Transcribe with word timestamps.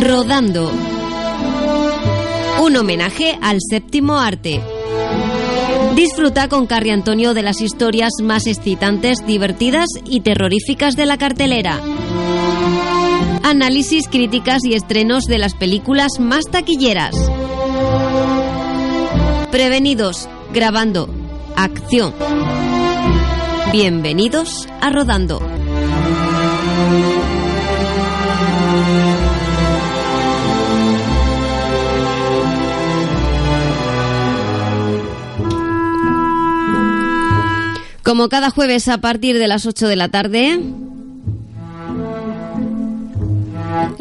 Rodando. 0.00 0.72
Un 2.62 2.76
homenaje 2.76 3.38
al 3.40 3.58
séptimo 3.60 4.18
arte. 4.18 4.60
Disfruta 5.94 6.48
con 6.48 6.66
Carrie 6.66 6.92
Antonio 6.92 7.32
de 7.32 7.42
las 7.42 7.60
historias 7.60 8.10
más 8.20 8.48
excitantes, 8.48 9.24
divertidas 9.24 9.86
y 10.04 10.20
terroríficas 10.20 10.96
de 10.96 11.06
la 11.06 11.16
cartelera. 11.16 11.80
Análisis, 13.44 14.08
críticas 14.08 14.64
y 14.64 14.74
estrenos 14.74 15.26
de 15.26 15.38
las 15.38 15.54
películas 15.54 16.18
más 16.18 16.46
taquilleras. 16.50 17.14
Prevenidos, 19.52 20.28
grabando, 20.54 21.12
acción. 21.56 22.14
Bienvenidos 23.72 24.68
a 24.80 24.88
Rodando. 24.90 25.40
Como 38.04 38.28
cada 38.28 38.50
jueves 38.50 38.86
a 38.86 38.98
partir 38.98 39.38
de 39.38 39.48
las 39.48 39.66
8 39.66 39.88
de 39.88 39.96
la 39.96 40.08
tarde, 40.08 40.60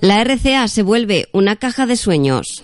la 0.02 0.24
RCA 0.24 0.68
se 0.68 0.84
vuelve 0.84 1.30
una 1.32 1.56
caja 1.56 1.88
de 1.88 1.96
sueños. 1.96 2.64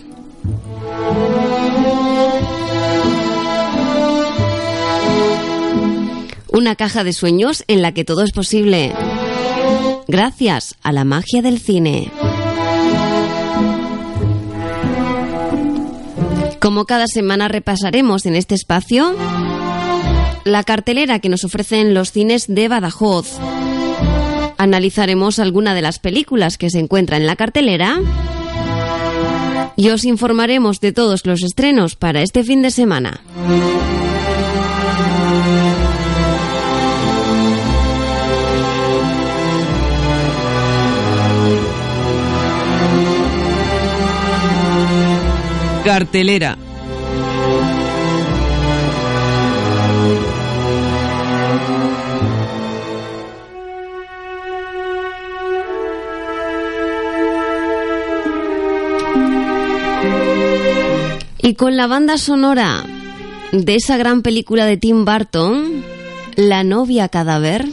Una 6.52 6.74
caja 6.74 7.04
de 7.04 7.12
sueños 7.12 7.64
en 7.68 7.80
la 7.80 7.92
que 7.92 8.04
todo 8.04 8.24
es 8.24 8.32
posible. 8.32 8.92
Gracias 10.08 10.74
a 10.82 10.92
la 10.92 11.04
magia 11.04 11.42
del 11.42 11.60
cine. 11.60 12.10
Como 16.60 16.86
cada 16.86 17.06
semana 17.06 17.48
repasaremos 17.48 18.26
en 18.26 18.34
este 18.34 18.54
espacio 18.54 19.14
la 20.44 20.64
cartelera 20.64 21.20
que 21.20 21.28
nos 21.28 21.44
ofrecen 21.44 21.94
los 21.94 22.10
cines 22.10 22.46
de 22.48 22.68
Badajoz. 22.68 23.38
Analizaremos 24.58 25.38
alguna 25.38 25.74
de 25.74 25.82
las 25.82 26.00
películas 26.00 26.58
que 26.58 26.68
se 26.68 26.80
encuentran 26.80 27.22
en 27.22 27.26
la 27.28 27.36
cartelera 27.36 28.00
y 29.76 29.88
os 29.88 30.04
informaremos 30.04 30.80
de 30.80 30.92
todos 30.92 31.24
los 31.24 31.42
estrenos 31.42 31.94
para 31.94 32.22
este 32.22 32.42
fin 32.42 32.60
de 32.60 32.70
semana. 32.70 33.20
Cartelera. 45.84 46.58
Y 61.42 61.54
con 61.54 61.76
la 61.76 61.86
banda 61.86 62.18
sonora 62.18 62.84
de 63.52 63.74
esa 63.74 63.96
gran 63.96 64.22
película 64.22 64.66
de 64.66 64.76
Tim 64.76 65.06
Burton, 65.06 65.82
La 66.36 66.62
novia 66.62 67.08
cadáver, 67.08 67.66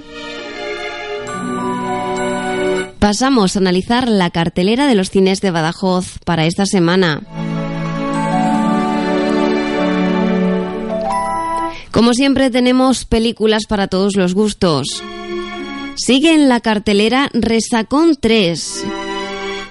pasamos 3.00 3.56
a 3.56 3.60
analizar 3.60 4.08
la 4.08 4.30
cartelera 4.30 4.88
de 4.88 4.96
los 4.96 5.10
cines 5.10 5.42
de 5.42 5.52
Badajoz 5.52 6.20
para 6.26 6.46
esta 6.46 6.66
semana. 6.66 7.22
Como 11.98 12.14
siempre 12.14 12.52
tenemos 12.52 13.06
películas 13.06 13.64
para 13.68 13.88
todos 13.88 14.16
los 14.16 14.36
gustos. 14.36 15.04
Sigue 15.96 16.36
en 16.36 16.48
la 16.48 16.60
cartelera 16.60 17.28
Resacón 17.34 18.16
3, 18.22 18.86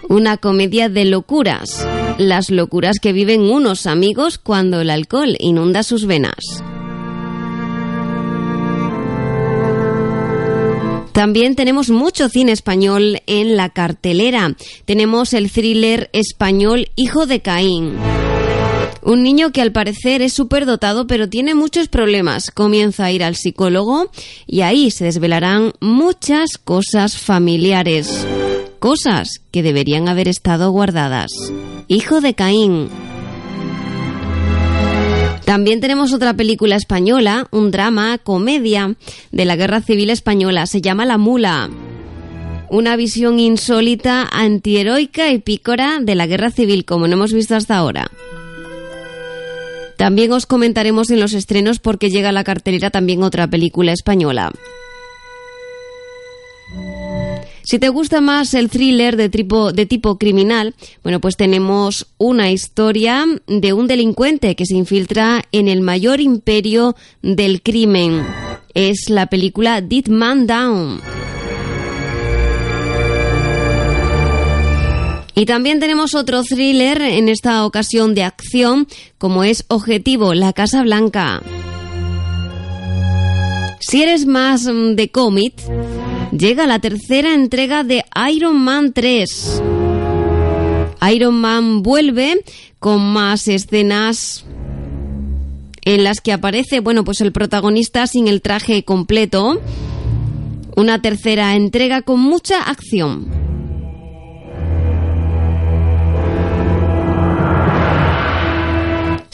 una 0.09 0.37
comedia 0.37 0.89
de 0.89 1.05
locuras 1.05 1.87
las 2.19 2.51
locuras 2.51 2.99
que 3.01 3.13
viven 3.13 3.43
unos 3.43 3.87
amigos 3.87 4.39
cuando 4.39 4.81
el 4.81 4.91
alcohol 4.91 5.37
inunda 5.39 5.83
sus 5.83 6.07
venas. 6.07 6.63
También 11.13 11.57
tenemos 11.57 11.89
mucho 11.89 12.29
cine 12.29 12.53
español 12.53 13.23
en 13.27 13.57
la 13.57 13.71
cartelera. 13.71 14.55
Tenemos 14.85 15.33
el 15.33 15.51
thriller 15.51 16.11
español 16.13 16.89
Hijo 16.95 17.27
de 17.27 17.41
Caín. 17.41 17.95
Un 19.07 19.23
niño 19.23 19.53
que 19.53 19.63
al 19.63 19.71
parecer 19.71 20.21
es 20.21 20.33
superdotado 20.33 21.07
pero 21.07 21.29
tiene 21.29 21.55
muchos 21.55 21.87
problemas. 21.87 22.51
Comienza 22.51 23.05
a 23.05 23.13
ir 23.13 23.23
al 23.23 23.37
psicólogo 23.37 24.11
y 24.49 24.63
ahí 24.63 24.91
se 24.91 25.05
desvelarán 25.05 25.75
muchas 25.81 26.59
cosas 26.59 27.17
familiares. 27.17 28.27
Cosas 28.81 29.43
que 29.53 29.63
deberían 29.63 30.09
haber 30.09 30.27
estado 30.27 30.73
guardadas. 30.73 31.31
Hijo 31.87 32.21
de 32.21 32.35
Caín. 32.35 32.89
También 35.45 35.81
tenemos 35.81 36.13
otra 36.13 36.35
película 36.35 36.75
española, 36.75 37.47
un 37.53 37.71
drama, 37.71 38.19
comedia 38.19 38.97
de 39.31 39.45
la 39.45 39.55
Guerra 39.55 39.83
Civil 39.83 40.11
Española. 40.11 40.67
Se 40.67 40.81
llama 40.81 41.07
La 41.07 41.17
Mula. 41.17 41.71
Una 42.71 42.97
visión 42.97 43.39
insólita, 43.39 44.29
antiheroica 44.33 45.31
y 45.31 45.39
pícora 45.39 46.01
de 46.01 46.17
la 46.17 46.27
Guerra 46.27 46.51
Civil, 46.51 46.85
como 46.85 47.07
no 47.07 47.13
hemos 47.13 47.33
visto 47.33 47.55
hasta 47.55 47.77
ahora. 47.77 48.11
También 49.97 50.33
os 50.33 50.47
comentaremos 50.47 51.11
en 51.11 51.21
los 51.21 51.33
estrenos 51.33 51.79
porque 51.79 52.11
llega 52.11 52.29
a 52.29 52.33
la 52.33 52.45
cartelera 52.45 52.91
también 52.91 53.23
otra 53.23 53.49
película 53.49 53.93
española. 53.93 54.53
Si 57.69 57.81
te 57.81 57.89
gusta 57.89 58.21
más 58.21 58.55
el 58.55 58.71
thriller 58.71 59.17
de 59.17 59.29
tipo, 59.29 60.19
criminal, 60.19 60.77
bueno, 61.03 61.21
pues 61.21 61.37
tenemos 61.37 62.07
una 62.17 62.53
historia 62.53 63.25
de 63.49 63.73
un 63.73 63.89
delincuente 63.89 64.55
que 64.55 64.67
se 64.67 64.77
infiltra 64.77 65.43
en 65.51 65.67
el 65.67 65.81
mayor 65.81 66.21
imperio 66.21 66.95
del 67.23 67.63
crimen. 67.63 68.25
Es 68.73 69.09
la 69.09 69.27
película 69.27 69.81
Dead 69.81 70.07
Man 70.07 70.47
Down. 70.47 71.16
Y 75.39 75.45
también 75.45 75.81
tenemos 75.81 76.15
otro 76.15 76.43
thriller, 76.43 77.03
en 77.03 77.29
esta 77.29 77.67
ocasión 77.67 78.15
de 78.15 78.23
acción, 78.23 78.89
como 79.19 79.45
es 79.45 79.67
Objetivo, 79.69 80.33
la 80.33 80.55
Casa 80.55 80.83
Blanca. 80.83 81.43
Si 83.81 84.03
eres 84.03 84.25
más 84.25 84.65
mm, 84.65 84.95
de 84.95 85.11
cómic, 85.11 85.53
llega 86.33 86.67
la 86.67 86.79
tercera 86.79 87.35
entrega 87.35 87.85
de 87.85 88.03
Iron 88.33 88.57
Man 88.57 88.95
3. 88.95 89.63
Iron 91.13 91.35
Man 91.35 91.83
vuelve 91.83 92.43
con 92.79 93.03
más 93.03 93.47
escenas 93.47 94.47
en 95.85 96.03
las 96.03 96.23
que 96.23 96.33
aparece, 96.33 96.81
bueno, 96.81 97.05
pues 97.05 97.21
el 97.21 97.33
protagonista 97.33 98.07
sin 98.07 98.27
el 98.27 98.41
traje 98.41 98.85
completo. 98.85 99.61
Una 100.77 101.03
tercera 101.03 101.55
entrega 101.57 102.01
con 102.01 102.21
mucha 102.21 102.63
acción. 102.63 103.46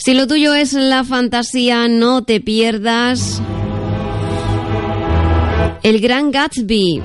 Si 0.03 0.13
lo 0.13 0.27
tuyo 0.27 0.53
es 0.53 0.73
la 0.73 1.05
fantasía, 1.05 1.87
no 1.87 2.25
te 2.25 2.41
pierdas 2.41 3.41
el 5.81 6.01
Gran 6.01 6.29
Gatsby. 6.29 7.01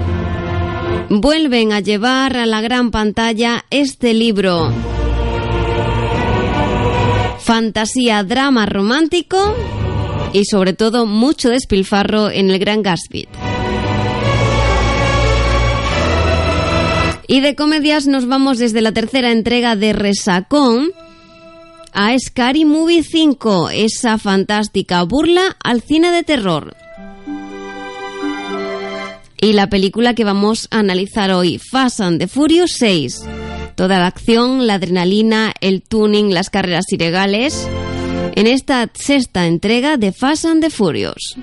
Vuelven 1.09 1.73
a 1.73 1.79
llevar 1.79 2.37
a 2.37 2.45
la 2.45 2.61
gran 2.61 2.91
pantalla 2.91 3.65
este 3.71 4.15
libro. 4.15 4.73
Fantasía, 7.39 8.25
drama 8.25 8.67
romántico 8.67 9.55
y 10.33 10.45
sobre 10.47 10.73
todo 10.73 11.07
mucho 11.07 11.51
despilfarro 11.51 12.33
en 12.33 12.51
el 12.51 12.59
Gran 12.59 12.83
Gatsby. 12.83 13.29
Y 17.29 17.43
de 17.43 17.55
comedias 17.55 18.09
nos 18.09 18.27
vamos 18.27 18.59
desde 18.59 18.81
la 18.81 18.91
tercera 18.91 19.31
entrega 19.31 19.77
de 19.77 19.93
Resacón 19.93 20.91
a 21.93 22.17
Scary 22.19 22.65
Movie 22.65 23.03
5, 23.03 23.71
esa 23.71 24.19
fantástica 24.19 25.03
burla 25.05 25.57
al 25.63 25.83
cine 25.83 26.11
de 26.11 26.23
terror. 26.23 26.77
Y 29.41 29.53
la 29.53 29.69
película 29.69 30.15
que 30.15 30.25
vamos 30.25 30.69
a 30.71 30.81
analizar 30.81 31.31
hoy, 31.31 31.59
Fast 31.59 32.01
and 32.01 32.19
the 32.19 32.27
Furious 32.27 32.73
6. 32.73 33.23
Toda 33.77 33.99
la 33.99 34.07
acción, 34.09 34.67
la 34.67 34.75
adrenalina, 34.75 35.53
el 35.61 35.83
tuning, 35.83 36.35
las 36.35 36.51
carreras 36.51 36.87
ilegales. 36.91 37.69
en 38.39 38.47
esta 38.47 38.89
sexta 38.95 39.47
entrega 39.47 39.97
de 39.97 40.13
Fast 40.13 40.45
and 40.45 40.63
the 40.63 40.71
Furious. 40.71 41.37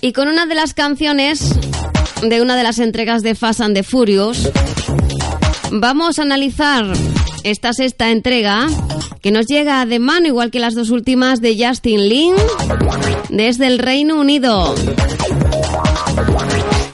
Y 0.00 0.12
con 0.12 0.28
una 0.28 0.46
de 0.46 0.54
las 0.54 0.72
canciones 0.74 1.40
de 2.22 2.40
una 2.40 2.56
de 2.56 2.62
las 2.62 2.78
entregas 2.78 3.22
de 3.22 3.34
Fast 3.34 3.60
and 3.60 3.74
the 3.74 3.82
Furious, 3.82 4.50
vamos 5.72 6.18
a 6.18 6.22
analizar 6.22 6.86
esta 7.42 7.72
sexta 7.72 8.10
entrega 8.10 8.68
que 9.26 9.32
nos 9.32 9.46
llega 9.46 9.84
de 9.84 9.98
mano, 9.98 10.28
igual 10.28 10.52
que 10.52 10.60
las 10.60 10.76
dos 10.76 10.90
últimas 10.90 11.40
de 11.40 11.56
Justin 11.58 12.08
Lin, 12.08 12.34
desde 13.28 13.66
el 13.66 13.80
Reino 13.80 14.20
Unido. 14.20 14.72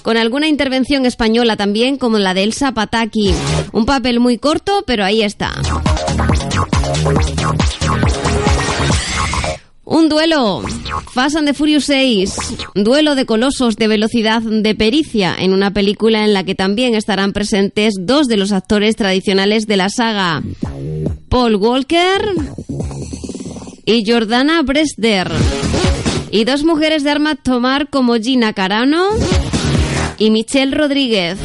Con 0.01 0.17
alguna 0.17 0.49
intervención 0.49 1.05
española 1.05 1.59
también, 1.59 1.99
como 1.99 2.17
la 2.17 2.33
de 2.33 2.45
Elsa 2.45 2.73
Pataki. 2.73 3.35
Un 3.73 3.85
papel 3.85 4.19
muy 4.19 4.39
corto, 4.39 4.83
pero 4.87 5.05
ahí 5.05 5.21
está. 5.21 5.53
Un 9.93 10.09
duelo. 10.09 10.63
Fast 11.13 11.37
and 11.37 11.47
the 11.47 11.53
Furious 11.53 11.85
6. 11.85 12.35
Duelo 12.75 13.15
de 13.15 13.27
colosos 13.27 13.77
de 13.77 13.89
velocidad 13.89 14.41
de 14.41 14.75
pericia 14.75 15.37
en 15.39 15.53
una 15.53 15.71
película 15.75 16.25
en 16.25 16.33
la 16.33 16.45
que 16.45 16.55
también 16.55 16.95
estarán 16.95 17.35
presentes 17.35 17.97
dos 18.01 18.27
de 18.27 18.39
los 18.39 18.53
actores 18.53 18.97
tradicionales 18.97 19.67
de 19.67 19.77
la 19.77 19.91
saga. 19.91 20.43
Paul 21.29 21.57
Walker 21.57 22.23
y 23.85 24.11
Jordana 24.11 24.63
Brester. 24.63 25.31
Y 26.31 26.45
dos 26.45 26.65
mujeres 26.65 27.05
de 27.05 27.11
arma 27.11 27.35
tomar 27.35 27.91
como 27.91 28.15
Gina 28.15 28.55
Carano 28.55 29.11
y 30.17 30.31
Michelle 30.31 30.75
Rodríguez. 30.75 31.37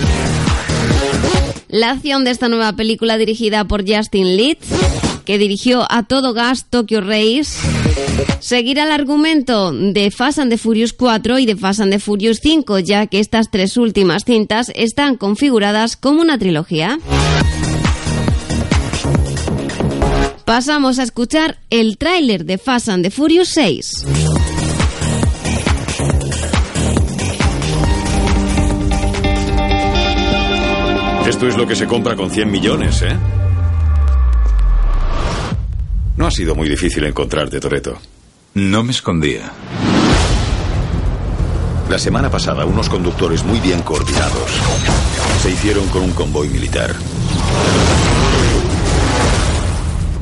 La 1.67 1.91
acción 1.91 2.23
de 2.23 2.31
esta 2.31 2.47
nueva 2.47 2.71
película 2.77 3.17
dirigida 3.17 3.65
por 3.65 3.83
Justin 3.85 4.37
Litz, 4.37 4.67
que 5.27 5.37
dirigió 5.37 5.85
a 5.91 6.03
todo 6.03 6.33
gas 6.33 6.69
Tokyo 6.69 7.01
Race, 7.01 7.59
seguirá 8.39 8.85
el 8.85 8.91
argumento 8.91 9.73
de 9.73 10.09
Fast 10.09 10.39
and 10.39 10.49
the 10.49 10.57
Furious 10.57 10.93
4 10.93 11.37
y 11.39 11.45
de 11.45 11.57
Fast 11.57 11.81
and 11.81 11.91
the 11.91 11.99
Furious 11.99 12.39
5, 12.39 12.79
ya 12.79 13.07
que 13.07 13.19
estas 13.19 13.51
tres 13.51 13.75
últimas 13.75 14.23
cintas 14.23 14.71
están 14.73 15.17
configuradas 15.17 15.97
como 15.97 16.21
una 16.21 16.37
trilogía. 16.37 16.97
Pasamos 20.45 20.97
a 20.97 21.03
escuchar 21.03 21.57
el 21.71 21.97
tráiler 21.97 22.45
de 22.45 22.57
Fast 22.57 22.87
and 22.87 23.03
the 23.03 23.11
Furious 23.11 23.49
6. 23.49 24.05
Esto 31.27 31.47
es 31.47 31.57
lo 31.57 31.67
que 31.67 31.75
se 31.75 31.85
compra 31.85 32.15
con 32.15 32.31
100 32.31 32.49
millones, 32.49 33.01
¿eh? 33.01 33.17
No 36.17 36.27
ha 36.27 36.31
sido 36.31 36.55
muy 36.55 36.67
difícil 36.67 37.03
encontrarte, 37.05 37.59
Toreto. 37.59 37.97
No 38.55 38.83
me 38.83 38.91
escondía. 38.91 39.51
La 41.89 41.97
semana 41.97 42.29
pasada, 42.29 42.65
unos 42.65 42.89
conductores 42.89 43.43
muy 43.43 43.59
bien 43.59 43.81
coordinados 43.81 44.51
se 45.41 45.51
hicieron 45.51 45.87
con 45.89 46.01
un 46.01 46.11
convoy 46.11 46.49
militar. 46.49 46.93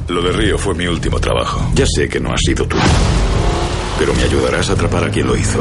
Lo 0.07 0.21
de 0.21 0.31
Río 0.33 0.57
fue 0.57 0.75
mi 0.75 0.85
último 0.87 1.19
trabajo. 1.19 1.71
Ya 1.73 1.85
sé 1.87 2.09
que 2.09 2.19
no 2.19 2.31
has 2.31 2.41
sido 2.41 2.67
tú, 2.67 2.77
pero 3.97 4.13
me 4.13 4.23
ayudarás 4.23 4.69
a 4.69 4.73
atrapar 4.73 5.05
a 5.05 5.09
quien 5.09 5.27
lo 5.27 5.35
hizo. 5.35 5.59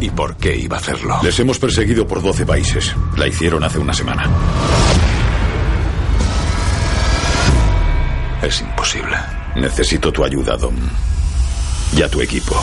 ¿Y 0.00 0.10
por 0.10 0.36
qué 0.36 0.56
iba 0.56 0.76
a 0.76 0.80
hacerlo? 0.80 1.18
Les 1.22 1.38
hemos 1.38 1.58
perseguido 1.58 2.06
por 2.06 2.22
12 2.22 2.44
países. 2.44 2.94
La 3.16 3.26
hicieron 3.26 3.62
hace 3.62 3.78
una 3.78 3.94
semana. 3.94 4.28
Es 8.44 8.60
imposible. 8.60 9.16
Necesito 9.56 10.12
tu 10.12 10.22
ayuda, 10.22 10.56
Dom. 10.58 10.74
Y 11.96 12.02
a 12.02 12.10
tu 12.10 12.20
equipo. 12.20 12.62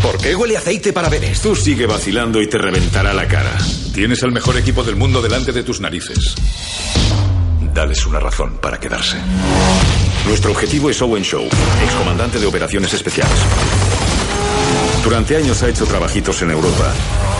¿Por 0.00 0.16
qué 0.18 0.34
huele 0.34 0.56
aceite 0.56 0.94
para 0.94 1.10
bebés? 1.10 1.42
Tú 1.42 1.54
sigue 1.54 1.86
vacilando 1.86 2.40
y 2.40 2.46
te 2.46 2.56
reventará 2.56 3.12
la 3.12 3.28
cara. 3.28 3.52
Tienes 3.92 4.22
el 4.22 4.32
mejor 4.32 4.56
equipo 4.56 4.82
del 4.82 4.96
mundo 4.96 5.20
delante 5.20 5.52
de 5.52 5.62
tus 5.62 5.80
narices. 5.80 6.36
Dales 7.74 8.06
una 8.06 8.18
razón 8.18 8.58
para 8.62 8.80
quedarse. 8.80 9.18
Nuestro 10.26 10.52
objetivo 10.52 10.88
es 10.88 11.02
Owen 11.02 11.22
Shaw, 11.22 11.46
excomandante 11.84 12.38
de 12.38 12.46
operaciones 12.46 12.94
especiales. 12.94 13.38
Durante 15.04 15.36
años 15.36 15.62
ha 15.62 15.68
hecho 15.68 15.84
trabajitos 15.84 16.42
en 16.42 16.52
Europa, 16.52 16.92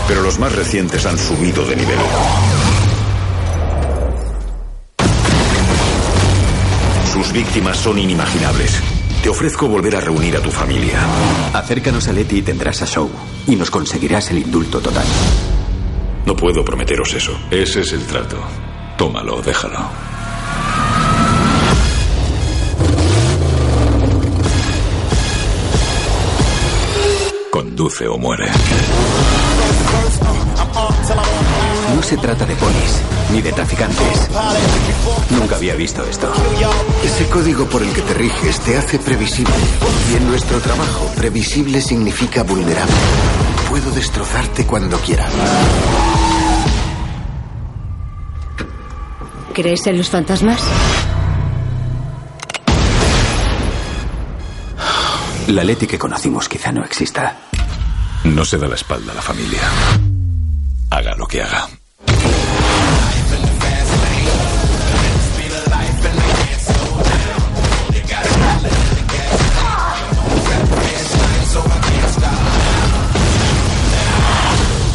pero 0.07 0.21
los 0.21 0.37
más 0.37 0.53
recientes 0.53 1.05
han 1.05 1.17
subido 1.17 1.65
de 1.65 1.75
nivel. 1.75 1.97
Sus 7.13 7.31
víctimas 7.31 7.77
son 7.77 7.99
inimaginables. 7.99 8.81
Te 9.21 9.29
ofrezco 9.29 9.67
volver 9.67 9.95
a 9.95 10.01
reunir 10.01 10.35
a 10.35 10.41
tu 10.41 10.51
familia. 10.51 10.99
Acércanos 11.53 12.07
a 12.09 12.11
Leti 12.11 12.39
y 12.39 12.41
tendrás 12.41 12.81
a 12.81 12.85
Show. 12.85 13.09
Y 13.47 13.55
nos 13.55 13.71
conseguirás 13.71 14.31
el 14.31 14.39
indulto 14.39 14.81
total. 14.81 15.05
No 16.25 16.35
puedo 16.35 16.65
prometeros 16.65 17.13
eso. 17.13 17.31
Ese 17.49 17.81
es 17.81 17.93
el 17.93 18.05
trato. 18.05 18.37
Tómalo, 18.97 19.41
déjalo. 19.41 20.12
Conduce 27.73 28.07
o 28.07 28.19
muere. 28.19 28.51
No 31.95 32.03
se 32.03 32.15
trata 32.17 32.45
de 32.45 32.55
polis, 32.55 33.01
ni 33.31 33.41
de 33.41 33.51
traficantes. 33.51 34.29
Nunca 35.31 35.55
había 35.55 35.73
visto 35.73 36.03
esto. 36.03 36.31
Ese 37.03 37.27
código 37.29 37.65
por 37.65 37.81
el 37.81 37.91
que 37.91 38.03
te 38.03 38.13
riges 38.13 38.59
te 38.59 38.77
hace 38.77 38.99
previsible. 38.99 39.55
Y 40.11 40.17
en 40.17 40.27
nuestro 40.27 40.59
trabajo, 40.59 41.11
previsible 41.15 41.81
significa 41.81 42.43
vulnerable. 42.43 42.93
Puedo 43.71 43.89
destrozarte 43.89 44.67
cuando 44.67 44.99
quiera. 44.99 45.27
¿Crees 49.51 49.87
en 49.87 49.97
los 49.97 50.11
fantasmas? 50.11 50.61
La 55.47 55.63
Leti 55.63 55.87
que 55.87 55.97
conocimos 55.97 56.47
quizá 56.47 56.71
no 56.71 56.85
exista. 56.85 57.35
No 58.23 58.45
se 58.45 58.57
da 58.57 58.67
la 58.67 58.75
espalda 58.75 59.11
a 59.11 59.15
la 59.15 59.21
familia. 59.21 59.61
Haga 60.89 61.15
lo 61.15 61.27
que 61.27 61.41
haga. 61.41 61.67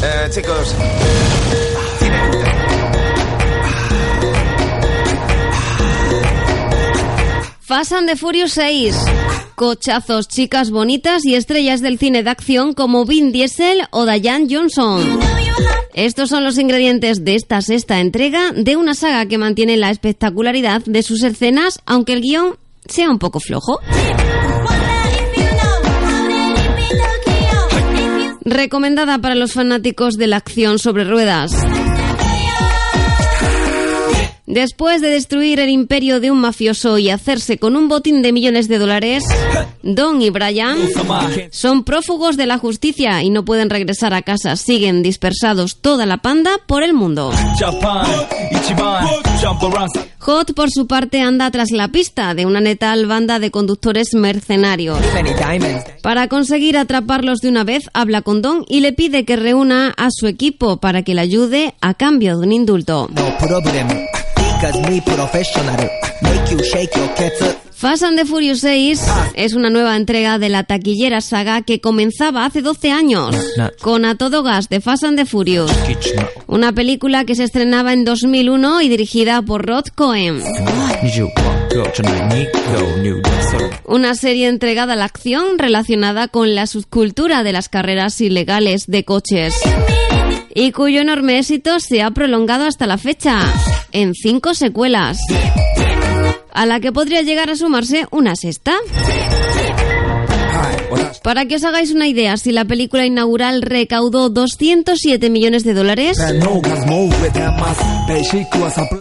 Eh, 0.00 0.30
chicos. 0.30 0.74
Fast 7.60 7.92
and 7.92 8.08
the 8.08 8.16
Furious 8.16 8.54
6. 8.54 9.17
Cochazos, 9.58 10.28
chicas 10.28 10.70
bonitas 10.70 11.24
y 11.24 11.34
estrellas 11.34 11.80
del 11.80 11.98
cine 11.98 12.22
de 12.22 12.30
acción 12.30 12.74
como 12.74 13.04
Vin 13.04 13.32
Diesel 13.32 13.88
o 13.90 14.06
Diane 14.06 14.46
Johnson. 14.48 15.18
Estos 15.94 16.28
son 16.28 16.44
los 16.44 16.58
ingredientes 16.58 17.24
de 17.24 17.34
esta 17.34 17.60
sexta 17.60 17.98
entrega 17.98 18.52
de 18.52 18.76
una 18.76 18.94
saga 18.94 19.26
que 19.26 19.36
mantiene 19.36 19.76
la 19.76 19.90
espectacularidad 19.90 20.82
de 20.84 21.02
sus 21.02 21.24
escenas, 21.24 21.80
aunque 21.86 22.12
el 22.12 22.20
guion 22.20 22.56
sea 22.86 23.10
un 23.10 23.18
poco 23.18 23.40
flojo. 23.40 23.80
Recomendada 28.44 29.18
para 29.18 29.34
los 29.34 29.54
fanáticos 29.54 30.14
de 30.14 30.28
la 30.28 30.36
acción 30.36 30.78
sobre 30.78 31.02
ruedas. 31.02 31.50
Después 34.48 35.02
de 35.02 35.10
destruir 35.10 35.60
el 35.60 35.68
imperio 35.68 36.20
de 36.20 36.30
un 36.30 36.40
mafioso 36.40 36.96
y 36.96 37.10
hacerse 37.10 37.58
con 37.58 37.76
un 37.76 37.86
botín 37.86 38.22
de 38.22 38.32
millones 38.32 38.66
de 38.66 38.78
dólares, 38.78 39.22
Don 39.82 40.22
y 40.22 40.30
Brian 40.30 40.78
son 41.50 41.84
prófugos 41.84 42.38
de 42.38 42.46
la 42.46 42.56
justicia 42.56 43.22
y 43.22 43.28
no 43.28 43.44
pueden 43.44 43.68
regresar 43.68 44.14
a 44.14 44.22
casa. 44.22 44.56
Siguen 44.56 45.02
dispersados 45.02 45.76
toda 45.82 46.06
la 46.06 46.16
panda 46.16 46.52
por 46.66 46.82
el 46.82 46.94
mundo. 46.94 47.30
Hot, 50.20 50.54
por 50.54 50.70
su 50.70 50.86
parte, 50.86 51.20
anda 51.20 51.50
tras 51.50 51.70
la 51.70 51.88
pista 51.88 52.32
de 52.34 52.46
una 52.46 52.62
letal 52.62 53.04
banda 53.04 53.38
de 53.38 53.50
conductores 53.50 54.14
mercenarios. 54.14 54.98
Para 56.02 56.28
conseguir 56.28 56.78
atraparlos 56.78 57.40
de 57.40 57.50
una 57.50 57.64
vez, 57.64 57.90
habla 57.92 58.22
con 58.22 58.40
Don 58.40 58.64
y 58.66 58.80
le 58.80 58.94
pide 58.94 59.26
que 59.26 59.36
reúna 59.36 59.92
a 59.98 60.08
su 60.10 60.26
equipo 60.26 60.78
para 60.78 61.02
que 61.02 61.14
le 61.14 61.20
ayude 61.20 61.74
a 61.82 61.92
cambio 61.92 62.38
de 62.38 62.46
un 62.46 62.52
indulto. 62.52 63.10
Fast 67.70 68.02
and 68.02 68.18
the 68.18 68.24
Furious 68.24 68.60
6 68.60 69.00
es 69.34 69.54
una 69.54 69.70
nueva 69.70 69.94
entrega 69.94 70.40
de 70.40 70.48
la 70.48 70.64
taquillera 70.64 71.20
saga 71.20 71.62
que 71.62 71.80
comenzaba 71.80 72.44
hace 72.44 72.60
12 72.60 72.90
años 72.90 73.36
con 73.80 74.04
A 74.04 74.16
Todo 74.16 74.42
Gas 74.42 74.68
de 74.68 74.80
Fast 74.80 75.04
and 75.04 75.16
the 75.16 75.26
Furious, 75.26 75.70
una 76.48 76.72
película 76.72 77.24
que 77.24 77.36
se 77.36 77.44
estrenaba 77.44 77.92
en 77.92 78.04
2001 78.04 78.82
y 78.82 78.88
dirigida 78.88 79.42
por 79.42 79.64
Rod 79.64 79.84
Cohen. 79.94 80.42
Una 83.84 84.14
serie 84.16 84.48
entregada 84.48 84.94
a 84.94 84.96
la 84.96 85.04
acción 85.04 85.58
relacionada 85.58 86.26
con 86.26 86.56
la 86.56 86.66
subcultura 86.66 87.44
de 87.44 87.52
las 87.52 87.68
carreras 87.68 88.20
ilegales 88.20 88.88
de 88.88 89.04
coches 89.04 89.54
y 90.52 90.72
cuyo 90.72 91.00
enorme 91.00 91.38
éxito 91.38 91.78
se 91.78 92.02
ha 92.02 92.10
prolongado 92.10 92.66
hasta 92.66 92.88
la 92.88 92.98
fecha, 92.98 93.40
en 93.92 94.14
cinco 94.14 94.54
secuelas, 94.54 95.18
a 96.52 96.66
la 96.66 96.80
que 96.80 96.92
podría 96.92 97.22
llegar 97.22 97.50
a 97.50 97.56
sumarse 97.56 98.06
una 98.10 98.36
sexta. 98.36 98.74
Para 101.22 101.46
que 101.46 101.56
os 101.56 101.64
hagáis 101.64 101.92
una 101.92 102.06
idea, 102.06 102.36
si 102.36 102.52
la 102.52 102.64
película 102.64 103.04
inaugural 103.04 103.62
recaudó 103.62 104.30
207 104.30 105.28
millones 105.30 105.64
de 105.64 105.74
dólares, 105.74 106.16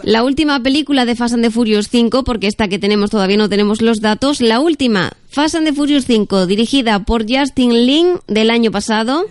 la 0.02 0.22
última 0.22 0.62
película 0.62 1.04
de 1.06 1.16
Fast 1.16 1.34
and 1.34 1.44
the 1.44 1.50
Furious 1.50 1.88
5, 1.88 2.24
porque 2.24 2.46
esta 2.46 2.68
que 2.68 2.78
tenemos 2.78 3.10
todavía 3.10 3.38
no 3.38 3.48
tenemos 3.48 3.80
los 3.80 4.00
datos, 4.00 4.40
la 4.40 4.60
última, 4.60 5.12
Fast 5.30 5.54
and 5.54 5.66
the 5.66 5.72
Furious 5.72 6.04
5, 6.04 6.46
dirigida 6.46 6.98
por 7.04 7.24
Justin 7.28 7.86
Lin 7.86 8.20
del 8.26 8.50
año 8.50 8.70
pasado, 8.70 9.24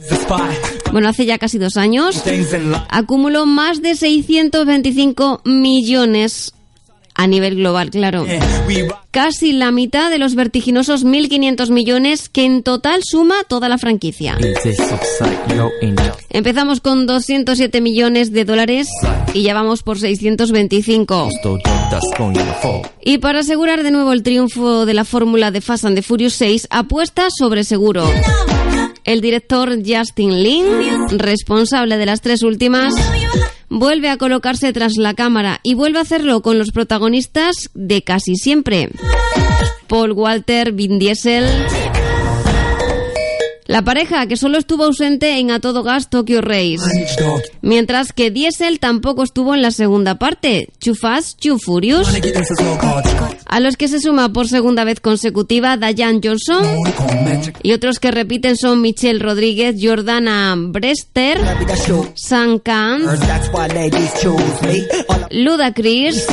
bueno, 0.92 1.10
hace 1.10 1.26
ya 1.26 1.38
casi 1.38 1.58
dos 1.58 1.78
años, 1.78 2.24
acumuló 2.90 3.46
más 3.46 3.82
de 3.82 3.96
625 3.96 5.42
millones 5.46 6.54
a 7.18 7.26
nivel 7.26 7.56
global, 7.56 7.90
claro. 7.90 8.26
Casi 9.12 9.52
la 9.52 9.72
mitad 9.72 10.12
de 10.12 10.20
los 10.20 10.36
vertiginosos 10.36 11.04
1.500 11.04 11.72
millones 11.72 12.30
que 12.30 12.46
en 12.46 12.62
total 12.62 13.02
suma 13.04 13.44
toda 13.48 13.68
la 13.68 13.80
franquicia. 13.80 14.38
Empezamos 16.30 16.80
con 16.80 17.08
207 17.08 17.82
millones 17.82 18.32
de 18.32 18.46
dólares 18.46 18.88
y 19.34 19.42
ya 19.42 19.56
vamos 19.56 19.82
por 19.82 19.98
625. 19.98 21.30
Y 23.04 23.18
para 23.18 23.40
asegurar 23.40 23.82
de 23.82 23.90
nuevo 23.90 24.14
el 24.14 24.22
triunfo 24.22 24.86
de 24.86 24.94
la 24.94 25.04
fórmula 25.04 25.50
de 25.50 25.62
Fast 25.62 25.86
and 25.86 25.96
the 25.96 26.04
Furious 26.04 26.34
6, 26.34 26.68
apuesta 26.70 27.30
sobre 27.36 27.64
seguro. 27.64 28.08
El 29.08 29.22
director 29.22 29.70
Justin 29.86 30.44
Lin, 30.44 30.66
responsable 31.18 31.98
de 31.98 32.06
las 32.06 32.20
tres 32.20 32.44
últimas, 32.44 32.94
vuelve 33.70 34.10
a 34.10 34.18
colocarse 34.18 34.74
tras 34.74 34.98
la 34.98 35.14
cámara 35.14 35.62
y 35.64 35.76
vuelve 35.76 36.00
a 36.00 36.02
hacerlo 36.02 36.42
con 36.42 36.58
los 36.60 36.72
protagonistas 36.72 37.70
de 37.74 38.04
casi 38.04 38.36
siempre. 38.36 38.90
Paul 39.88 40.12
Walter, 40.12 40.74
Vin 40.74 41.00
Diesel. 41.00 41.46
La 43.68 43.82
pareja 43.82 44.28
que 44.28 44.38
solo 44.38 44.58
estuvo 44.58 44.86
ausente 44.86 45.40
en 45.40 45.52
A 45.52 45.60
Todo 45.60 45.84
Gas 45.84 46.10
Tokyo 46.10 46.42
Race. 46.42 46.78
Mientras 47.62 48.14
que 48.14 48.32
Diesel 48.32 48.80
tampoco 48.80 49.24
estuvo 49.24 49.54
en 49.54 49.62
la 49.62 49.72
segunda 49.72 50.16
parte, 50.16 50.70
Too 50.80 50.96
Fast, 50.96 51.42
Too 51.42 51.60
Furious. 51.60 52.08
A 53.46 53.60
los 53.60 53.76
que 53.76 53.90
se 53.90 54.00
suma 54.00 54.32
por 54.32 54.48
segunda 54.48 54.86
vez 54.86 55.02
consecutiva 55.02 55.76
Diane 55.76 56.22
Johnson. 56.24 56.66
Y 57.62 57.74
otros 57.74 58.00
que 58.00 58.12
repiten 58.12 58.56
son 58.56 58.82
Michelle 58.82 59.20
Rodríguez, 59.20 59.76
Jordana 59.82 60.56
Brester, 60.58 61.38
Sam 62.16 62.60
Khan, 62.60 63.02
Luda 65.32 65.74
Chris, 65.74 66.26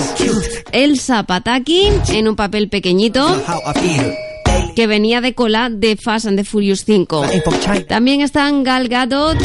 Elsa 0.70 1.24
Pataki 1.24 1.88
en 2.10 2.28
un 2.28 2.36
papel 2.36 2.68
pequeñito 2.68 3.42
que 4.74 4.86
venía 4.86 5.20
de 5.20 5.34
cola 5.34 5.70
de 5.70 5.96
Fast 5.96 6.26
and 6.26 6.36
the 6.36 6.44
Furious 6.44 6.84
5. 6.84 7.26
También 7.88 8.20
están 8.20 8.64
Gal 8.64 8.88
Gadot, 8.88 9.38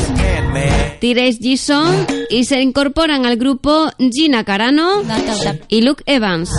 Therese 0.99 1.39
Gison 1.41 2.07
y 2.29 2.45
se 2.45 2.61
incorporan 2.61 3.25
al 3.25 3.37
grupo 3.37 3.89
Gina 4.11 4.43
Carano 4.43 5.03
y 5.67 5.81
Luke 5.81 6.03
Evans. 6.05 6.49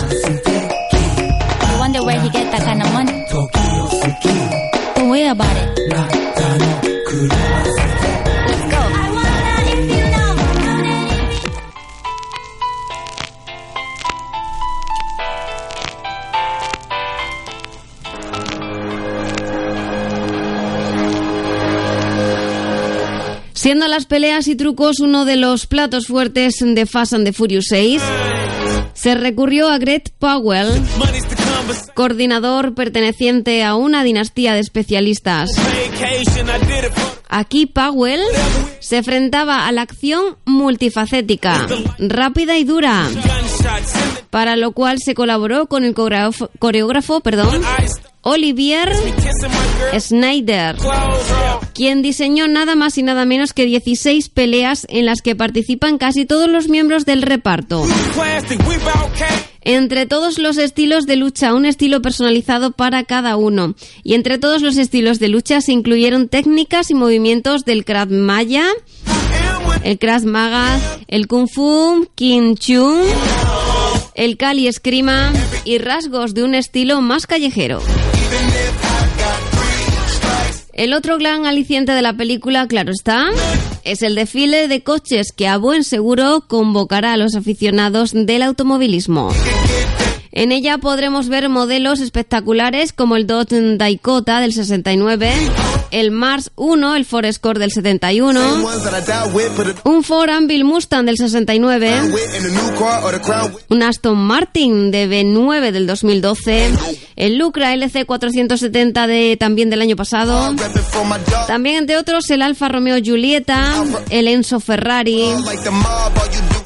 Las 23.91 24.05
peleas 24.05 24.47
y 24.47 24.55
trucos 24.55 25.01
uno 25.01 25.25
de 25.25 25.35
los 25.35 25.67
platos 25.67 26.07
fuertes 26.07 26.55
de 26.61 26.85
Fast 26.85 27.11
and 27.11 27.25
the 27.25 27.33
Furious 27.33 27.65
6, 27.67 28.01
se 28.93 29.15
recurrió 29.15 29.67
a 29.67 29.79
Greg 29.79 30.03
Powell, 30.17 30.69
coordinador 31.93 32.73
perteneciente 32.73 33.63
a 33.63 33.75
una 33.75 34.03
dinastía 34.03 34.53
de 34.53 34.59
especialistas. 34.59 35.51
Aquí 37.29 37.65
Powell 37.65 38.21
se 38.79 38.97
enfrentaba 38.97 39.67
a 39.67 39.71
la 39.71 39.83
acción 39.83 40.37
multifacética, 40.45 41.65
rápida 41.99 42.57
y 42.57 42.63
dura, 42.65 43.07
para 44.29 44.55
lo 44.57 44.73
cual 44.73 44.99
se 44.99 45.13
colaboró 45.13 45.67
con 45.67 45.85
el 45.85 45.93
coreógrafo, 45.93 47.21
perdón, 47.21 47.61
Olivier 48.21 48.91
Snyder, 49.97 50.75
quien 51.73 52.01
diseñó 52.01 52.47
nada 52.47 52.75
más 52.75 52.97
y 52.97 53.03
nada 53.03 53.25
menos 53.25 53.53
que 53.53 53.65
16 53.65 54.29
peleas 54.29 54.85
en 54.89 55.05
las 55.05 55.21
que 55.21 55.35
participan 55.35 55.97
casi 55.97 56.25
todos 56.25 56.49
los 56.49 56.67
miembros 56.67 57.05
del 57.05 57.21
reparto. 57.23 57.83
Entre 59.63 60.07
todos 60.07 60.39
los 60.39 60.57
estilos 60.57 61.05
de 61.05 61.15
lucha, 61.15 61.53
un 61.53 61.65
estilo 61.65 62.01
personalizado 62.01 62.71
para 62.71 63.03
cada 63.03 63.35
uno. 63.35 63.75
Y 64.03 64.15
entre 64.15 64.37
todos 64.39 64.61
los 64.61 64.77
estilos 64.77 65.19
de 65.19 65.27
lucha 65.27 65.61
se 65.61 65.71
incluyeron 65.71 66.29
técnicas 66.29 66.89
y 66.89 66.95
movimientos 66.95 67.63
del 67.63 67.85
Krav 67.85 68.09
Maga, 68.09 68.65
el 69.83 69.99
Krav 69.99 70.25
Maga, 70.25 70.79
el 71.07 71.27
Kung 71.27 71.47
Fu, 71.47 72.07
King 72.15 72.55
Chun, 72.55 73.01
el 74.15 74.37
Kali 74.37 74.67
Eskrima 74.67 75.31
y 75.63 75.77
rasgos 75.77 76.33
de 76.33 76.43
un 76.43 76.55
estilo 76.55 77.01
más 77.01 77.27
callejero. 77.27 77.81
El 80.73 80.93
otro 80.93 81.17
gran 81.17 81.45
aliciente 81.45 81.91
de 81.91 82.01
la 82.01 82.13
película, 82.13 82.67
claro 82.67 82.91
está, 82.91 83.29
es 83.83 84.01
el 84.01 84.15
desfile 84.15 84.67
de 84.67 84.83
coches 84.83 85.31
que 85.31 85.47
a 85.47 85.57
buen 85.57 85.83
seguro 85.83 86.45
convocará 86.47 87.13
a 87.13 87.17
los 87.17 87.35
aficionados 87.35 88.11
del 88.13 88.41
automovilismo. 88.41 89.31
En 90.31 90.51
ella 90.51 90.77
podremos 90.77 91.27
ver 91.27 91.49
modelos 91.49 91.99
espectaculares 91.99 92.93
como 92.93 93.17
el 93.17 93.27
Dodge 93.27 93.77
Dakota 93.77 94.39
del 94.39 94.53
69, 94.53 95.31
el 95.91 96.11
Mars 96.11 96.51
1, 96.55 96.95
el 96.95 97.05
Ford 97.05 97.25
Escort 97.25 97.59
del 97.59 97.71
71, 97.71 98.39
un 99.83 100.03
Ford 100.03 100.29
Anvil 100.29 100.63
Mustang 100.63 101.05
del 101.05 101.17
69, 101.17 102.01
un 103.69 103.83
Aston 103.83 104.17
Martin 104.17 104.91
de 104.91 105.07
B9 105.09 105.71
del 105.71 105.87
2012, 105.87 106.71
el 107.15 107.37
Lucra 107.37 107.73
LC 107.73 108.05
470 108.05 109.07
de, 109.07 109.37
también 109.37 109.69
del 109.69 109.81
año 109.81 109.95
pasado, 109.95 110.55
también 111.47 111.77
entre 111.77 111.97
otros 111.97 112.29
el 112.29 112.41
Alfa 112.41 112.69
Romeo 112.69 112.97
Giulietta, 112.97 113.83
el 114.09 114.27
Enzo 114.27 114.59
Ferrari, 114.59 115.25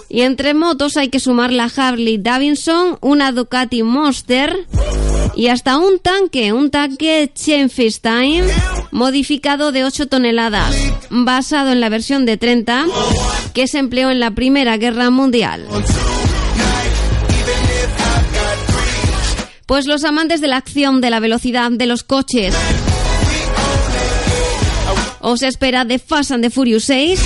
y 0.10 0.22
entre 0.22 0.54
motos 0.54 0.98
hay 0.98 1.10
que 1.10 1.20
sumar 1.20 1.52
la 1.52 1.66
Harley 1.76 2.18
Davidson, 2.18 2.98
una 3.02 3.32
Ducati 3.32 3.84
Monster 3.84 4.66
y 5.36 5.48
hasta 5.48 5.78
un 5.78 6.00
tanque, 6.00 6.54
un 6.54 6.72
tanque 6.72 7.32
Time 7.36 8.46
modificado 8.96 9.74
de 9.74 9.84
8 9.84 10.08
toneladas, 10.08 10.74
basado 11.10 11.74
en 11.74 11.82
la 11.82 11.90
versión 11.90 12.26
de 12.26 12.38
30 12.38 12.86
que 13.54 13.68
se 13.68 13.78
empleó 13.78 14.10
en 14.10 14.22
la 14.22 14.32
Primera 14.32 14.78
Guerra 14.78 15.10
Mundial. 15.10 15.68
Pues 19.66 19.86
los 19.86 20.06
amantes 20.06 20.40
de 20.40 20.48
la 20.48 20.56
acción, 20.56 21.02
de 21.02 21.10
la 21.10 21.20
velocidad, 21.20 21.72
de 21.72 21.86
los 21.88 22.04
coches. 22.04 22.56
Os 25.20 25.42
espera 25.42 25.86
The 25.86 26.00
Fast 26.00 26.32
and 26.32 26.44
the 26.44 26.50
Furious 26.50 26.86
6, 26.86 27.20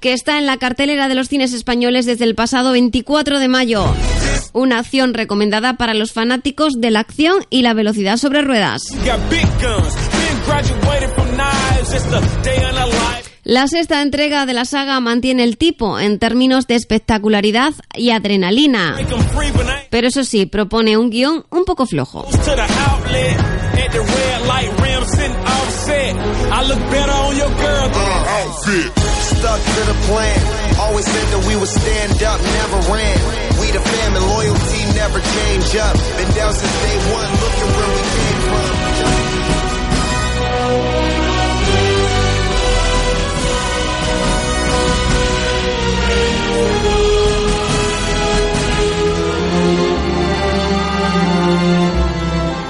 que 0.00 0.14
está 0.14 0.38
en 0.38 0.46
la 0.46 0.56
cartelera 0.56 1.08
de 1.08 1.14
los 1.14 1.28
cines 1.28 1.52
españoles 1.52 2.06
desde 2.06 2.24
el 2.24 2.34
pasado 2.34 2.72
24 2.72 3.38
de 3.38 3.48
mayo. 3.48 3.84
Una 4.54 4.78
acción 4.78 5.12
recomendada 5.12 5.74
para 5.74 5.92
los 5.92 6.12
fanáticos 6.12 6.74
de 6.78 6.90
la 6.90 7.00
acción 7.00 7.44
y 7.50 7.60
la 7.60 7.74
velocidad 7.74 8.16
sobre 8.16 8.40
ruedas. 8.40 8.82
La 13.44 13.68
sexta 13.68 14.02
entrega 14.02 14.44
de 14.44 14.52
la 14.54 14.64
saga 14.64 14.98
mantiene 14.98 15.44
el 15.44 15.56
tipo 15.56 16.00
en 16.00 16.18
términos 16.18 16.66
de 16.66 16.74
espectacularidad 16.74 17.74
y 17.94 18.10
adrenalina. 18.10 18.96
Pero 19.88 20.08
eso 20.08 20.24
sí, 20.24 20.46
propone 20.46 20.96
un 20.96 21.10
guion 21.10 21.46
un 21.50 21.64
poco 21.64 21.86
flojo. 21.86 22.26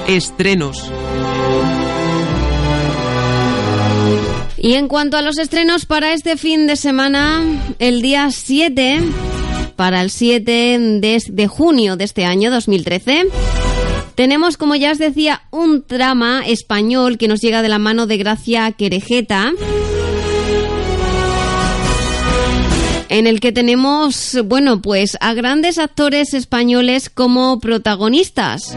Estrenos. 0.08 0.90
Y 4.56 4.74
en 4.74 4.88
cuanto 4.88 5.16
a 5.16 5.22
los 5.22 5.38
estrenos 5.38 5.84
para 5.84 6.12
este 6.12 6.36
fin 6.36 6.66
de 6.66 6.76
semana, 6.76 7.42
el 7.78 8.02
día 8.02 8.30
7, 8.30 9.00
para 9.74 10.02
el 10.02 10.10
7 10.10 10.78
de, 11.00 11.22
de 11.28 11.46
junio 11.48 11.96
de 11.96 12.04
este 12.04 12.24
año 12.24 12.50
2013, 12.50 13.26
tenemos, 14.14 14.56
como 14.56 14.76
ya 14.76 14.92
os 14.92 14.98
decía, 14.98 15.42
un 15.50 15.84
drama 15.88 16.46
español 16.46 17.18
que 17.18 17.28
nos 17.28 17.40
llega 17.40 17.62
de 17.62 17.68
la 17.68 17.78
mano 17.78 18.06
de 18.06 18.16
Gracia 18.16 18.72
Querejeta. 18.72 19.52
En 23.08 23.26
el 23.26 23.40
que 23.40 23.52
tenemos, 23.52 24.38
bueno, 24.44 24.82
pues 24.82 25.16
a 25.20 25.34
grandes 25.34 25.78
actores 25.78 26.32
españoles 26.32 27.10
como 27.10 27.60
protagonistas. 27.60 28.76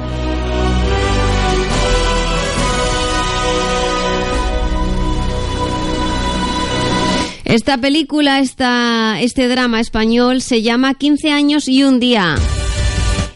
Esta 7.50 7.80
película, 7.80 8.42
esta, 8.42 9.20
este 9.20 9.48
drama 9.48 9.80
español 9.80 10.44
se 10.44 10.62
llama 10.62 10.94
15 10.94 11.32
años 11.32 11.68
y 11.68 11.84
un 11.84 12.00
día. 12.00 12.36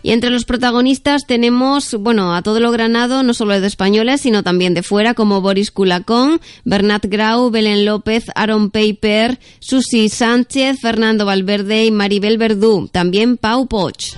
Y 0.04 0.12
entre 0.12 0.30
los 0.30 0.46
protagonistas 0.46 1.26
tenemos, 1.26 1.96
bueno, 2.00 2.36
a 2.36 2.44
todo 2.44 2.60
lo 2.60 2.70
granado, 2.70 3.24
no 3.24 3.34
solo 3.34 3.60
de 3.60 3.66
españoles, 3.66 4.22
sino 4.22 4.44
también 4.44 4.76
de 4.76 4.84
fuera, 4.84 5.16
como 5.16 5.42
Boris 5.42 5.72
Culacón, 5.72 6.40
Bernat 6.64 7.08
Grau, 7.08 7.50
Belén 7.50 7.86
López, 7.86 8.26
Aaron 8.36 8.70
Paper, 8.70 9.40
Susi 9.60 10.10
Sánchez, 10.10 10.80
Fernando 10.80 11.26
Valverde 11.26 11.86
y 11.86 11.92
Maribel 11.92 12.38
Verdú. 12.38 12.90
También 12.92 13.38
Pau 13.38 13.66
Poch. 13.66 14.14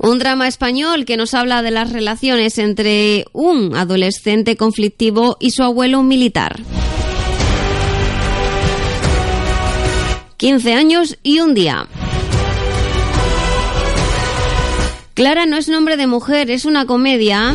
Un 0.00 0.18
drama 0.18 0.46
español 0.46 1.04
que 1.04 1.16
nos 1.16 1.34
habla 1.34 1.62
de 1.62 1.70
las 1.72 1.92
relaciones 1.92 2.58
entre 2.58 3.24
un 3.32 3.74
adolescente 3.74 4.56
conflictivo 4.56 5.36
y 5.40 5.50
su 5.50 5.62
abuelo 5.62 6.02
militar. 6.02 6.60
15 10.36 10.72
años 10.74 11.18
y 11.24 11.40
un 11.40 11.52
día. 11.54 11.88
Clara 15.14 15.46
no 15.46 15.56
es 15.56 15.68
nombre 15.68 15.96
de 15.96 16.06
mujer, 16.06 16.48
es 16.52 16.64
una 16.64 16.86
comedia 16.86 17.52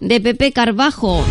de 0.00 0.20
Pepe 0.20 0.50
Carbajo, 0.50 1.24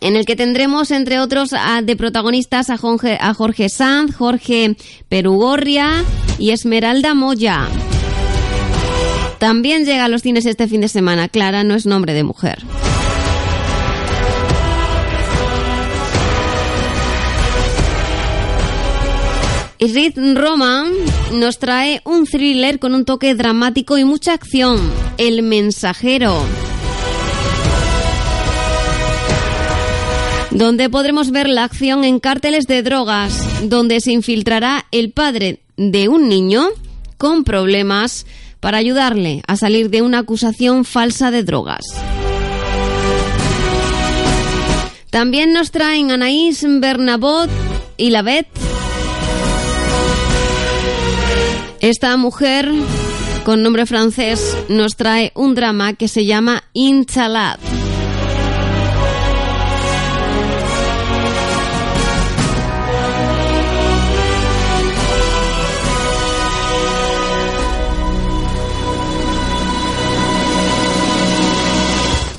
en 0.00 0.16
el 0.16 0.26
que 0.26 0.34
tendremos, 0.34 0.90
entre 0.90 1.20
otros, 1.20 1.52
a- 1.52 1.82
de 1.82 1.94
protagonistas 1.94 2.68
a 2.68 2.76
Jorge, 2.76 3.16
a 3.20 3.32
Jorge 3.32 3.68
Sanz, 3.68 4.16
Jorge 4.16 4.76
Perugorria 5.08 6.02
y 6.40 6.50
Esmeralda 6.50 7.14
Moya. 7.14 7.68
También 9.44 9.84
llega 9.84 10.06
a 10.06 10.08
los 10.08 10.22
cines 10.22 10.46
este 10.46 10.66
fin 10.68 10.80
de 10.80 10.88
semana. 10.88 11.28
Clara 11.28 11.64
no 11.64 11.74
es 11.74 11.84
nombre 11.84 12.14
de 12.14 12.24
mujer. 12.24 12.60
Y 19.76 20.34
Roman 20.34 20.90
nos 21.34 21.58
trae 21.58 22.00
un 22.06 22.24
thriller 22.24 22.78
con 22.78 22.94
un 22.94 23.04
toque 23.04 23.34
dramático 23.34 23.98
y 23.98 24.04
mucha 24.04 24.32
acción. 24.32 24.80
El 25.18 25.42
mensajero. 25.42 26.34
Donde 30.52 30.88
podremos 30.88 31.30
ver 31.32 31.50
la 31.50 31.64
acción 31.64 32.04
en 32.04 32.18
cárteles 32.18 32.66
de 32.66 32.82
drogas, 32.82 33.68
donde 33.68 34.00
se 34.00 34.12
infiltrará 34.12 34.86
el 34.90 35.12
padre 35.12 35.60
de 35.76 36.08
un 36.08 36.30
niño 36.30 36.66
con 37.18 37.44
problemas 37.44 38.24
para 38.64 38.78
ayudarle 38.78 39.42
a 39.46 39.56
salir 39.56 39.90
de 39.90 40.00
una 40.00 40.20
acusación 40.20 40.86
falsa 40.86 41.30
de 41.30 41.42
drogas. 41.42 41.84
También 45.10 45.52
nos 45.52 45.70
traen 45.70 46.10
Anaïs 46.10 46.64
Bernabot 46.80 47.50
y 47.98 48.08
la 48.08 48.22
Bet. 48.22 48.46
Esta 51.80 52.16
mujer 52.16 52.72
con 53.44 53.62
nombre 53.62 53.84
francés 53.84 54.56
nos 54.70 54.96
trae 54.96 55.30
un 55.34 55.54
drama 55.54 55.92
que 55.92 56.08
se 56.08 56.24
llama 56.24 56.64
Inchalad. 56.72 57.58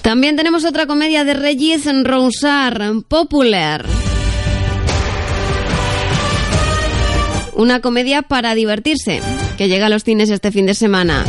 También 0.05 0.35
tenemos 0.35 0.65
otra 0.65 0.85
comedia 0.85 1.23
de 1.23 1.33
Regis 1.33 1.89
Ronsard, 2.03 3.01
Popular. 3.07 3.87
Una 7.55 7.81
comedia 7.81 8.21
para 8.21 8.53
divertirse, 8.53 9.19
que 9.57 9.67
llega 9.67 9.87
a 9.87 9.89
los 9.89 10.03
cines 10.03 10.29
este 10.29 10.51
fin 10.51 10.67
de 10.67 10.75
semana. 10.75 11.25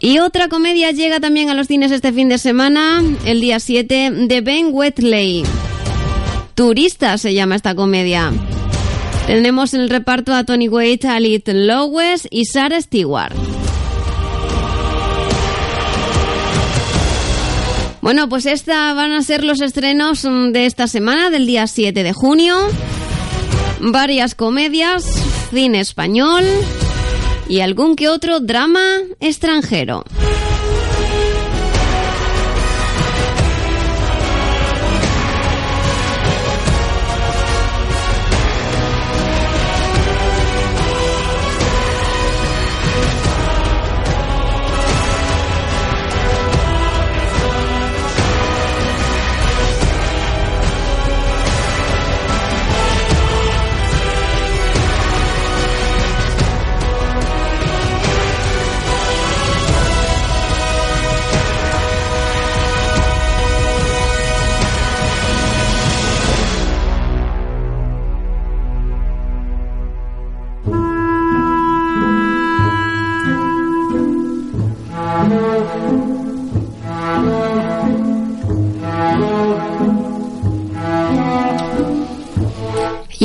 Y 0.00 0.18
otra 0.18 0.48
comedia 0.48 0.90
llega 0.90 1.20
también 1.20 1.48
a 1.48 1.54
los 1.54 1.68
cines 1.68 1.92
este 1.92 2.12
fin 2.12 2.28
de 2.28 2.38
semana, 2.38 3.00
el 3.24 3.40
día 3.40 3.60
7, 3.60 4.10
de 4.26 4.40
Ben 4.40 4.70
Wheatley. 4.72 5.44
Turista 6.56 7.16
se 7.16 7.32
llama 7.32 7.54
esta 7.54 7.76
comedia. 7.76 8.32
Tenemos 9.28 9.72
en 9.72 9.82
el 9.82 9.88
reparto 9.88 10.34
a 10.34 10.42
Tony 10.42 10.66
Waite, 10.68 11.06
a 11.06 11.20
Liz 11.20 11.44
Lowes 11.46 12.26
y 12.28 12.46
Sarah 12.46 12.80
Stewart. 12.80 13.55
Bueno, 18.06 18.28
pues 18.28 18.46
esta 18.46 18.94
van 18.94 19.10
a 19.10 19.20
ser 19.20 19.42
los 19.42 19.60
estrenos 19.60 20.24
mm, 20.24 20.52
de 20.52 20.66
esta 20.66 20.86
semana, 20.86 21.28
del 21.28 21.44
día 21.44 21.66
7 21.66 22.04
de 22.04 22.12
junio. 22.12 22.56
Varias 23.80 24.36
comedias, 24.36 25.02
cine 25.50 25.80
español 25.80 26.44
y 27.48 27.62
algún 27.62 27.96
que 27.96 28.08
otro 28.08 28.38
drama 28.38 29.00
extranjero. 29.18 30.04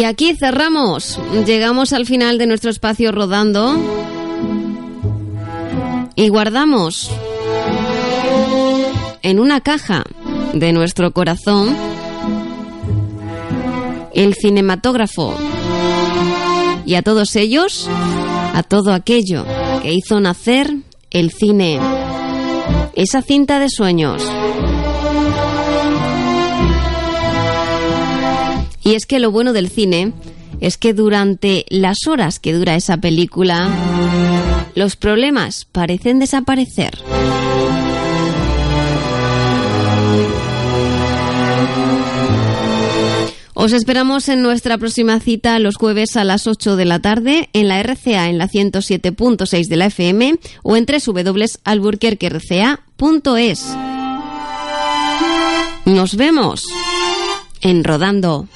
Y 0.02 0.04
aquí 0.04 0.34
cerramos. 0.34 1.20
Llegamos 1.46 1.94
al 1.94 2.08
final 2.08 2.40
de 2.40 2.48
nuestro 2.48 2.72
espacio 2.72 3.12
rodando. 3.12 3.78
Y 6.16 6.28
guardamos 6.30 7.12
en 9.22 9.40
una 9.40 9.62
caja 9.62 10.04
de 10.54 10.74
nuestro 10.74 11.12
corazón 11.12 11.78
el 14.16 14.34
cinematógrafo. 14.34 15.36
Y 16.84 16.96
a 16.96 17.04
todos 17.04 17.36
ellos, 17.36 17.88
a 18.56 18.64
todo 18.64 18.94
aquello 18.94 19.46
que 19.84 19.94
hizo 19.94 20.20
nacer 20.20 20.78
el 21.12 21.30
cine. 21.30 21.80
Esa 22.96 23.22
cinta 23.22 23.60
de 23.60 23.70
sueños. 23.70 24.24
Y 28.92 28.96
es 28.96 29.06
que 29.06 29.20
lo 29.20 29.32
bueno 29.32 29.54
del 29.54 29.70
cine 29.70 30.12
es 30.60 30.78
que 30.78 30.94
durante 30.94 31.66
las 31.70 32.08
horas 32.08 32.42
que 32.42 32.52
dura 32.52 32.76
esa 32.76 32.98
película, 32.98 33.70
los 34.76 34.98
problemas 34.98 35.64
parecen 35.64 36.20
desaparecer. 36.20 36.98
Os 43.54 43.72
esperamos 43.72 44.28
en 44.28 44.42
nuestra 44.42 44.78
próxima 44.78 45.22
cita 45.22 45.58
los 45.60 45.78
jueves 45.78 46.18
a 46.18 46.26
las 46.26 46.46
8 46.46 46.76
de 46.76 46.84
la 46.84 47.00
tarde 47.00 47.48
en 47.54 47.70
la 47.70 47.82
RCA 47.82 48.28
en 48.28 48.38
la 48.38 48.50
107.6 48.50 49.70
de 49.70 49.76
la 49.78 49.86
FM 49.86 50.38
o 50.64 50.76
en 50.76 50.86
www.alburquerquerca.es. 50.86 53.66
Nos 55.86 56.18
vemos 56.18 56.66
en 57.62 57.86
Rodando. 57.86 58.50